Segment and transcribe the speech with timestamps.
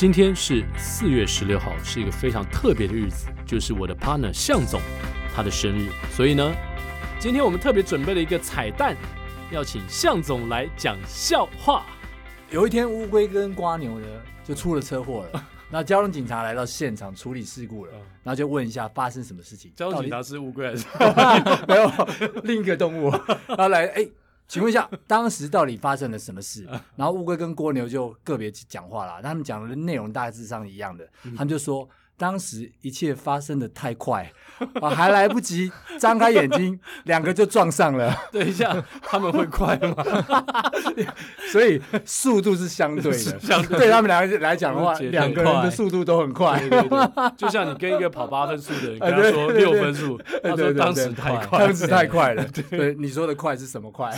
[0.00, 4.80] 今天是四月十六号，是一个非常特别的日子，就是我的 partner 向总
[5.36, 5.90] 他的生日。
[6.10, 6.50] 所以呢，
[7.18, 8.96] 今天我们特别准备了一个彩蛋，
[9.50, 11.84] 要请向总来讲笑话。
[12.48, 14.06] 有一天，乌龟跟瓜牛呢
[14.42, 15.46] 就出了车祸了。
[15.68, 17.92] 那交通警察来到现场处理事故了，
[18.22, 19.70] 然后就问一下发生什么事情。
[19.76, 20.86] 交通警察是乌龟还是？
[21.68, 23.10] 没有，另一个动物。
[23.46, 24.08] 然后来，哎，
[24.50, 26.68] 请问一下，当时到底发生了什么事？
[26.96, 31.88] 然后乌龟跟蜗牛就个别讲话了，他们讲的内容大致上一样的，他们就说。
[32.16, 34.30] 当时一切发生的太快，
[34.80, 38.14] 啊，还来不及张开眼睛，两个就撞上了。
[38.32, 39.94] 等一下，他们会快吗？
[41.50, 46.58] 所以速度是相对的，相对，对他们两个来讲的话，两个人的速度都很快。
[46.60, 52.44] 对对对，就像你跟一个跑八分速的人跟他说六分速，他说当时太快，当时太快了。
[52.70, 54.14] 对，你说的快是什么快？